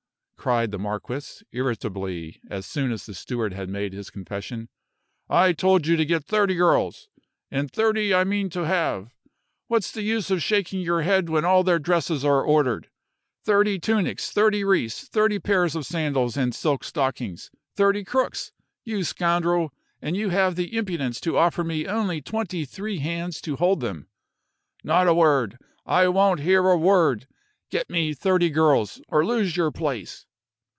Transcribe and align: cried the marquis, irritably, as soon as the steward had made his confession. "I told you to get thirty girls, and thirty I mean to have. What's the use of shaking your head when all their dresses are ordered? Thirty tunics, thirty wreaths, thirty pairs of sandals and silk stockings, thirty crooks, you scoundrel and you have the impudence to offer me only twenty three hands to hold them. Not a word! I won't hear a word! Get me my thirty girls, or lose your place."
cried 0.43 0.71
the 0.71 0.79
marquis, 0.79 1.43
irritably, 1.51 2.41
as 2.49 2.65
soon 2.65 2.91
as 2.91 3.05
the 3.05 3.13
steward 3.13 3.53
had 3.53 3.69
made 3.69 3.93
his 3.93 4.09
confession. 4.09 4.69
"I 5.29 5.53
told 5.53 5.85
you 5.85 5.95
to 5.97 6.03
get 6.03 6.23
thirty 6.25 6.55
girls, 6.55 7.09
and 7.51 7.69
thirty 7.69 8.11
I 8.11 8.23
mean 8.23 8.49
to 8.49 8.65
have. 8.65 9.13
What's 9.67 9.91
the 9.91 10.01
use 10.01 10.31
of 10.31 10.41
shaking 10.41 10.81
your 10.81 11.03
head 11.03 11.29
when 11.29 11.45
all 11.45 11.63
their 11.63 11.77
dresses 11.77 12.25
are 12.25 12.41
ordered? 12.43 12.89
Thirty 13.43 13.77
tunics, 13.77 14.31
thirty 14.31 14.63
wreaths, 14.63 15.07
thirty 15.07 15.37
pairs 15.37 15.75
of 15.75 15.85
sandals 15.85 16.35
and 16.35 16.55
silk 16.55 16.83
stockings, 16.83 17.51
thirty 17.75 18.03
crooks, 18.03 18.51
you 18.83 19.03
scoundrel 19.03 19.71
and 20.01 20.17
you 20.17 20.29
have 20.29 20.55
the 20.55 20.75
impudence 20.75 21.21
to 21.21 21.37
offer 21.37 21.63
me 21.63 21.85
only 21.85 22.19
twenty 22.19 22.65
three 22.65 22.97
hands 22.97 23.41
to 23.41 23.57
hold 23.57 23.79
them. 23.79 24.07
Not 24.83 25.07
a 25.07 25.13
word! 25.13 25.59
I 25.85 26.07
won't 26.07 26.39
hear 26.39 26.67
a 26.67 26.75
word! 26.79 27.27
Get 27.69 27.91
me 27.91 28.07
my 28.09 28.13
thirty 28.15 28.49
girls, 28.49 28.99
or 29.07 29.23
lose 29.23 29.55
your 29.55 29.69
place." 29.69 30.25